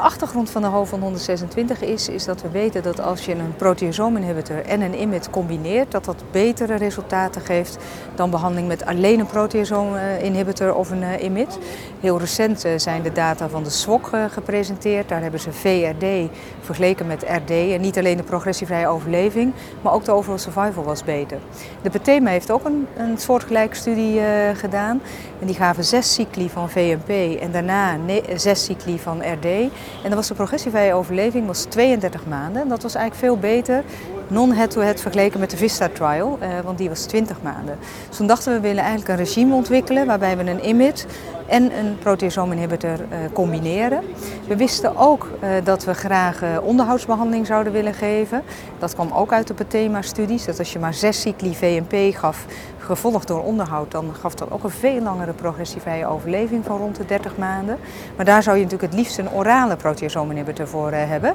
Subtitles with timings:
[0.00, 4.64] achtergrond van de HOVON 126 is, is dat we weten dat als je een proteasome-inhibitor
[4.66, 7.78] en een IMID combineert, dat dat betere resultaten geeft
[8.14, 11.58] dan behandeling met alleen een proteasome-inhibitor of een uh, IMID.
[12.00, 15.08] Heel recent uh, zijn de data van de SWOG uh, gepresenteerd.
[15.08, 16.30] Daar hebben ze VRD
[16.60, 17.50] vergeleken met RD.
[17.50, 21.38] En niet alleen de progressievrije overleving, maar ook de overall survival was beter.
[21.82, 24.20] De PETEMA heeft ook een, een soortgelijke studie
[24.54, 25.00] gedaan.
[25.40, 27.96] En die gaven zes cycli van VMP en daarna
[28.36, 29.70] zes cycli van RD.
[30.02, 32.62] En dan was de progressievrije overleving was 32 maanden.
[32.62, 33.84] En dat was eigenlijk veel beter,
[34.28, 37.78] non-head-to-head vergeleken met de Vista-trial, eh, want die was 20 maanden.
[38.08, 41.06] Dus toen dachten we, we willen eigenlijk een regime ontwikkelen waarbij we een IMID
[41.50, 44.02] en een proteasome-inhibitor uh, combineren.
[44.46, 48.42] We wisten ook uh, dat we graag uh, onderhoudsbehandeling zouden willen geven.
[48.78, 52.46] Dat kwam ook uit de PATEMA-studies, dat als je maar zes cycli VMP gaf,
[52.90, 57.04] gevolgd door onderhoud, dan gaf dat ook een veel langere progressievrije overleving van rond de
[57.04, 57.78] 30 maanden.
[58.16, 61.34] Maar daar zou je natuurlijk het liefst een orale proteasome-inhibitor voor hebben.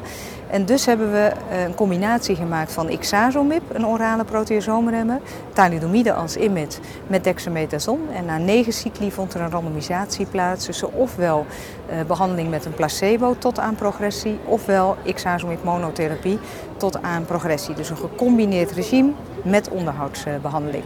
[0.49, 1.31] En dus hebben we
[1.65, 5.19] een combinatie gemaakt van ixazomib, een orale proteasomeremmer,
[5.53, 7.99] thalidomide als IMID met dexamethason.
[8.13, 11.45] En na negen cycli vond er een randomisatie plaats tussen ofwel
[11.89, 16.39] uh, behandeling met een placebo tot aan progressie, ofwel ixazomib monotherapie
[16.77, 17.75] tot aan progressie.
[17.75, 19.11] Dus een gecombineerd regime
[19.43, 20.83] met onderhoudsbehandeling.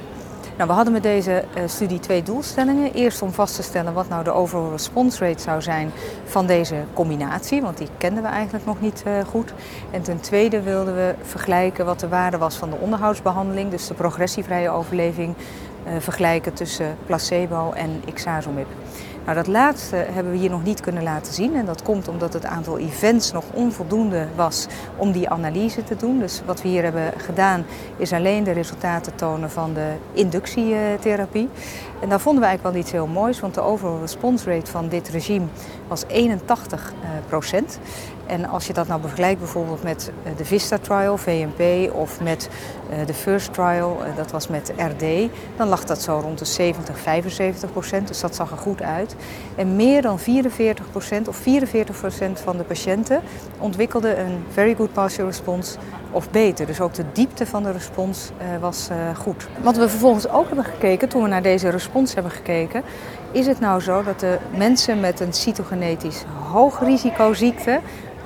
[0.59, 2.93] Nou, we hadden met deze uh, studie twee doelstellingen.
[2.93, 5.91] Eerst om vast te stellen wat nou de overall response rate zou zijn
[6.25, 9.53] van deze combinatie, want die kenden we eigenlijk nog niet uh, goed.
[9.91, 13.93] En ten tweede wilden we vergelijken wat de waarde was van de onderhoudsbehandeling, dus de
[13.93, 15.35] progressievrije overleving,
[15.99, 18.67] vergelijken tussen placebo en ixazomib.
[19.25, 21.55] Nou, dat laatste hebben we hier nog niet kunnen laten zien.
[21.55, 26.19] En dat komt omdat het aantal events nog onvoldoende was om die analyse te doen.
[26.19, 27.65] Dus wat we hier hebben gedaan
[27.97, 31.49] is alleen de resultaten tonen van de inductietherapie.
[32.01, 34.87] En daar vonden we eigenlijk wel iets heel moois, want de overall response rate van
[34.87, 35.45] dit regime
[35.87, 36.93] was 81
[37.27, 37.79] procent.
[38.29, 42.49] En als je dat nou vergelijkt bijvoorbeeld met de Vista Trial, VMP, of met
[43.05, 47.71] de First Trial, dat was met RD, dan lag dat zo rond de 70, 75
[47.71, 48.07] procent.
[48.07, 49.15] Dus dat zag er goed uit.
[49.55, 53.21] En meer dan 44 procent of 44 procent van de patiënten
[53.57, 55.77] ontwikkelden een very good partial response
[56.11, 56.65] of beter.
[56.65, 59.47] Dus ook de diepte van de respons was goed.
[59.61, 62.83] Wat we vervolgens ook hebben gekeken, toen we naar deze respons hebben gekeken,
[63.31, 67.79] is het nou zo dat de mensen met een cytogenetisch hoog risicoziekte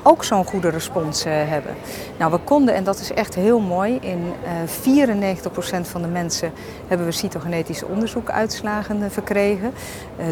[0.03, 1.75] ook zo'n goede respons uh, hebben.
[2.17, 4.33] Nou, we konden, en dat is echt heel mooi, in
[4.85, 5.03] uh,
[5.81, 6.51] 94% van de mensen
[6.87, 9.73] hebben we cytogenetische onderzoekuitslagen uh, verkregen.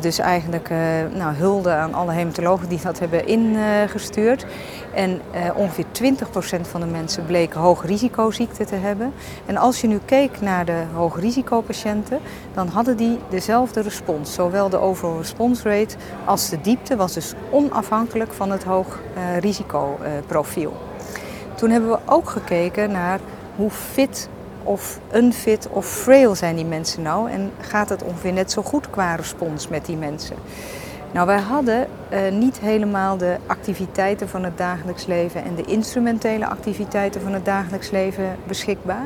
[0.01, 0.69] dus eigenlijk
[1.13, 4.45] nou, hulde aan alle hematologen die dat hebben ingestuurd.
[4.93, 5.21] en
[5.55, 9.13] ongeveer 20% van de mensen bleken hoog risicoziekte te hebben.
[9.45, 12.19] En als je nu keek naar de hoogrisicopatiënten,
[12.53, 14.33] dan hadden die dezelfde respons.
[14.33, 15.95] Zowel de overall response rate
[16.25, 18.99] als de diepte was dus onafhankelijk van het hoog
[19.39, 20.73] risico risicoprofiel.
[21.55, 23.19] Toen hebben we ook gekeken naar
[23.55, 24.29] hoe fit
[24.63, 28.89] of unfit of frail zijn die mensen nou en gaat het ongeveer net zo goed
[28.89, 30.35] qua respons met die mensen.
[31.13, 36.47] Nou, wij hadden uh, niet helemaal de activiteiten van het dagelijks leven en de instrumentele
[36.47, 39.05] activiteiten van het dagelijks leven beschikbaar.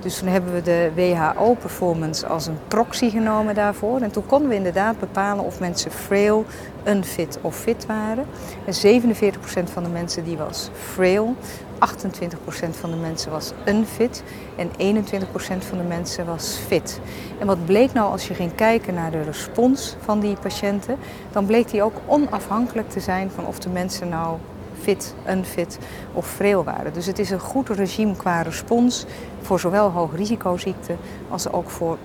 [0.00, 4.00] Dus toen hebben we de WHO-performance als een proxy genomen daarvoor.
[4.00, 6.44] En toen konden we inderdaad bepalen of mensen frail,
[6.86, 8.24] unfit of fit waren.
[8.64, 11.34] En 47% van de mensen die was frail,
[11.80, 14.22] 28% van de mensen was unfit
[14.56, 15.12] en 21%
[15.58, 17.00] van de mensen was fit.
[17.38, 20.96] En wat bleek nou als je ging kijken naar de respons van die patiënten,
[21.32, 24.36] dan bleek die ook onafhankelijk te zijn van of de mensen nou
[24.82, 25.78] fit, unfit
[26.12, 26.92] of frail waren.
[26.92, 29.06] Dus het is een goed regime qua respons
[29.42, 30.96] voor zowel hoogrisicoziekten
[31.28, 31.98] als ook voor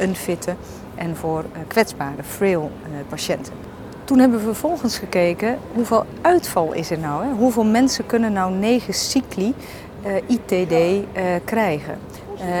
[0.00, 0.54] unfitte
[0.94, 2.70] en voor kwetsbare, frail
[3.08, 3.52] patiënten.
[4.04, 7.24] Toen hebben we vervolgens gekeken hoeveel uitval is er nou.
[7.24, 7.30] Hè?
[7.32, 9.54] Hoeveel mensen kunnen nou negen cycli
[10.06, 11.06] uh, ITD
[11.44, 11.98] krijgen.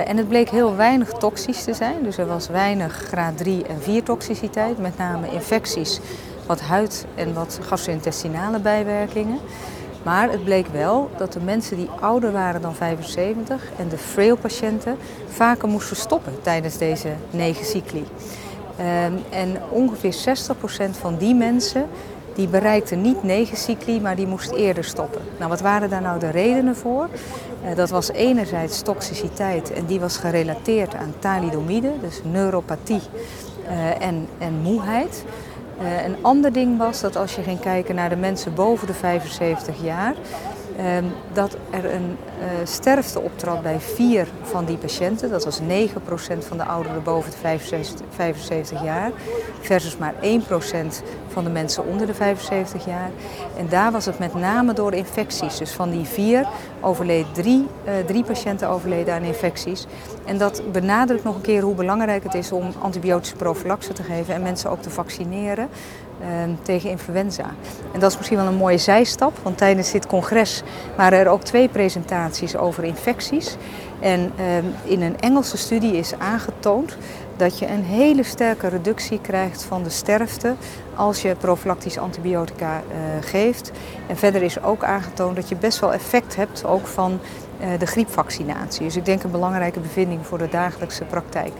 [0.06, 2.02] En het bleek heel weinig toxisch te zijn.
[2.02, 4.78] Dus er was weinig graad 3 en 4 toxiciteit.
[4.78, 6.00] Met name infecties,
[6.46, 9.38] wat huid- en wat gastrointestinale bijwerkingen.
[10.02, 14.36] Maar het bleek wel dat de mensen die ouder waren dan 75 en de frail
[14.36, 14.96] patiënten
[15.28, 18.04] vaker moesten stoppen tijdens deze negen cycli.
[18.80, 21.86] Um, en ongeveer 60% van die mensen
[22.34, 25.22] die bereikten niet negen cycli, maar die moest eerder stoppen.
[25.38, 27.08] Nou, wat waren daar nou de redenen voor?
[27.64, 33.00] Uh, dat was enerzijds toxiciteit en die was gerelateerd aan thalidomide, dus neuropathie
[33.68, 35.24] uh, en, en moeheid.
[35.80, 38.94] Uh, een ander ding was dat als je ging kijken naar de mensen boven de
[38.94, 40.14] 75 jaar,
[40.96, 45.30] um, dat er een uh, sterfte optrad bij vier van die patiënten.
[45.30, 45.64] Dat was 9%
[46.38, 49.10] van de ouderen boven de 75, 75 jaar,
[49.60, 50.18] versus maar 1%
[51.34, 53.10] van de mensen onder de 75 jaar.
[53.56, 55.58] En daar was het met name door infecties.
[55.58, 56.46] Dus van die vier
[56.80, 59.86] overleden drie, uh, drie patiënten overleden aan infecties.
[60.24, 64.34] En dat benadrukt nog een keer hoe belangrijk het is om antibiotische prophylaxe te geven
[64.34, 65.68] en mensen ook te vaccineren.
[66.20, 67.44] Ehm, tegen influenza.
[67.92, 70.62] En dat is misschien wel een mooie zijstap, want tijdens dit congres
[70.96, 73.56] waren er ook twee presentaties over infecties.
[74.00, 76.96] En ehm, in een Engelse studie is aangetoond
[77.36, 80.54] dat je een hele sterke reductie krijgt van de sterfte
[80.94, 83.72] als je profilactische antibiotica uh, geeft.
[84.06, 87.20] En verder is ook aangetoond dat je best wel effect hebt ook van
[87.60, 88.84] uh, de griepvaccinatie.
[88.84, 91.52] Dus ik denk een belangrijke bevinding voor de dagelijkse praktijk.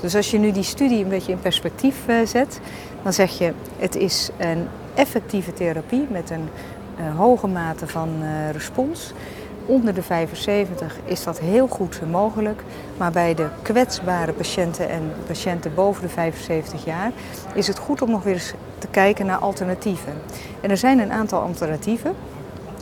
[0.00, 2.60] Dus als je nu die studie een beetje in perspectief uh, zet,
[3.02, 6.48] dan zeg je het is een effectieve therapie met een
[7.16, 8.08] hoge mate van
[8.52, 9.12] respons
[9.70, 12.62] onder de 75 is dat heel goed mogelijk.
[12.96, 17.12] Maar bij de kwetsbare patiënten en patiënten boven de 75 jaar
[17.54, 20.12] is het goed om nog weer eens te kijken naar alternatieven.
[20.60, 22.14] En er zijn een aantal alternatieven.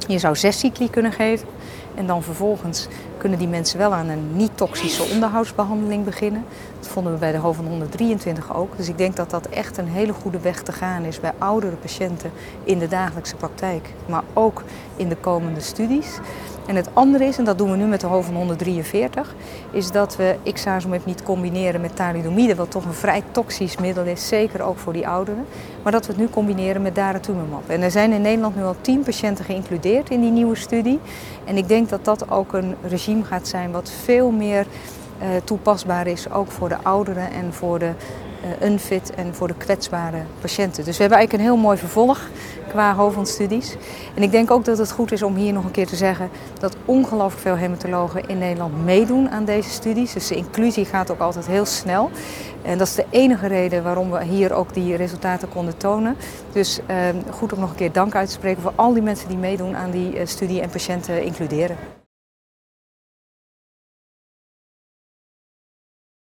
[0.06, 1.48] Je zou zes cycli kunnen geven.
[1.94, 6.44] En dan vervolgens kunnen die mensen wel aan een niet-toxische onderhoudsbehandeling beginnen.
[6.78, 8.76] Dat vonden we bij de HOVAN 123 ook.
[8.76, 11.76] Dus ik denk dat dat echt een hele goede weg te gaan is bij oudere
[11.76, 12.30] patiënten
[12.64, 13.88] in de dagelijkse praktijk.
[14.06, 14.62] Maar ook
[14.96, 16.18] in de komende studies.
[16.68, 19.34] En het andere is, en dat doen we nu met de HOVAN 143,
[19.70, 24.28] is dat we ixazomib niet combineren met thalidomide, wat toch een vrij toxisch middel is,
[24.28, 25.46] zeker ook voor die ouderen.
[25.82, 27.68] Maar dat we het nu combineren met daratumumab.
[27.68, 30.98] En er zijn in Nederland nu al tien patiënten geïncludeerd in die nieuwe studie.
[31.44, 34.66] En ik denk dat dat ook een regime gaat zijn wat veel meer
[35.22, 37.90] uh, toepasbaar is, ook voor de ouderen en voor de
[38.62, 40.84] unfit en voor de kwetsbare patiënten.
[40.84, 42.20] Dus we hebben eigenlijk een heel mooi vervolg
[42.68, 43.76] qua hoofdstudies.
[44.14, 46.30] En ik denk ook dat het goed is om hier nog een keer te zeggen
[46.60, 50.12] dat ongelooflijk veel hematologen in Nederland meedoen aan deze studies.
[50.12, 52.10] Dus de inclusie gaat ook altijd heel snel.
[52.62, 56.16] En dat is de enige reden waarom we hier ook die resultaten konden tonen.
[56.52, 56.96] Dus uh,
[57.30, 59.76] goed om nog een keer dank uit te spreken voor al die mensen die meedoen
[59.76, 61.97] aan die uh, studie en patiënten includeren.